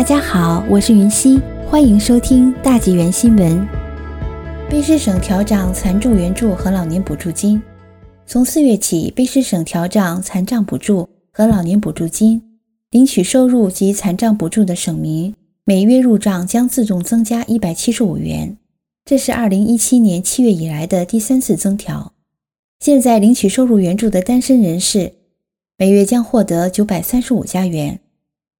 [0.00, 3.68] 大家好，我是云溪，欢迎收听大纪元新闻。
[4.70, 7.60] 卑诗省调涨残助援助和老年补助金。
[8.24, 12.40] 从四月起，卑诗省调涨残障补助和老年补助金，
[12.92, 15.34] 领取收入及残障补助的省民
[15.66, 18.56] 每月入账将自动增加一百七十五元。
[19.04, 22.14] 这是二零一七年七月以来的第三次增调。
[22.78, 25.12] 现在领取收入援助的单身人士
[25.76, 28.00] 每月将获得九百三十五加元，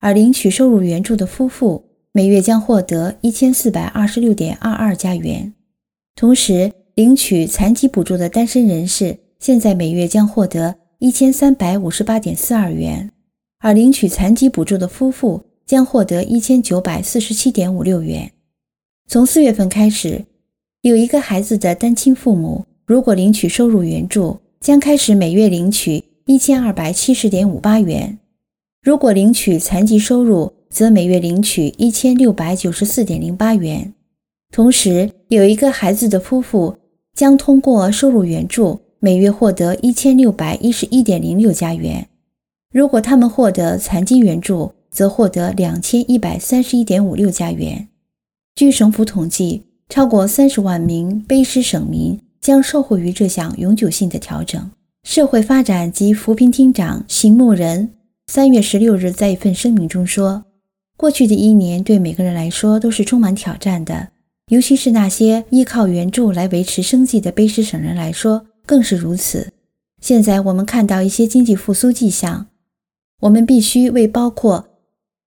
[0.00, 5.52] 而领取收入援助的夫妇每月将获得一千四百二十六点二二加元。
[6.14, 13.12] 同时，领取残疾补助的单身人士现在每月将获得一千三百五十八点四二元，
[13.60, 18.32] 而领取残疾补助的夫妇将获得一千九百四十七点五六元。
[19.06, 20.24] 从四月份开始，
[20.82, 28.18] 有一个孩子的单亲父母如果领取收入援助，将开始每月领取一千二百七十点五八元；
[28.82, 33.92] 如果领取残疾收入，则每月领取一千六百九十四点零八元。
[34.50, 36.76] 同时，有一个孩子的夫妇
[37.14, 42.08] 将通过收入援助，每月获得一千六百一十一点零六加元。
[42.72, 47.88] 如果他们获得残疾援助，则获得两千一百三十一点五六加元。
[48.54, 54.70] 据省府统计，超过三十万名卑诗省民将受惠于这项永久性的调整。
[55.02, 57.90] 社会发展及扶贫厅长邢牧仁
[58.30, 60.44] 三月十六日在一份声明中说
[60.98, 64.10] ：“过去的一年对每个人来说都是充满挑战的。”
[64.52, 69.50] 尤其是那些依靠援助来维持生计的卑诗省人来说，更是如此。
[70.02, 72.48] 现在我们看到一些经济复苏迹象，
[73.22, 74.68] 我们必须为包括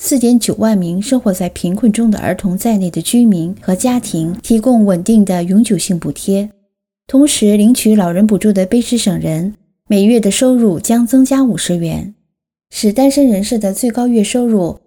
[0.00, 6.48] 4.9万名生活在贫困中的儿童在内的居民和家庭提供稳定的永久性补贴。
[7.08, 9.54] 同时，领取老人补助的卑诗省人
[9.88, 12.14] 每月的收入将增加50元，
[12.76, 14.80] 使单身人士的最高月收入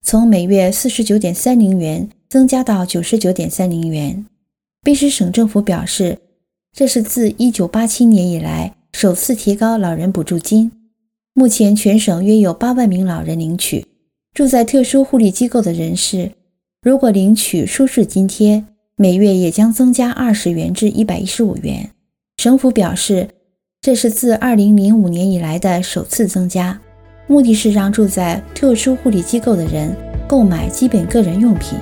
[0.00, 2.08] 从每月49.30元。
[2.32, 4.24] 增加到九十九点三零元。
[4.82, 6.16] 卑诗省政府表示，
[6.72, 10.72] 这是自一九八七年以来首次提高老人补助金。
[11.34, 13.84] 目前全省约有八万名老人领取。
[14.32, 16.32] 住在特殊护理机构的人士，
[16.80, 18.64] 如果领取舒适津贴，
[18.96, 21.90] 每月也将增加二十元至一百一十五元。
[22.38, 23.28] 省府表示，
[23.82, 26.80] 这是自二零零五年以来的首次增加，
[27.32, 29.90] 目的是让住在特殊护理机构的人
[30.28, 31.78] 购买基本个人用品。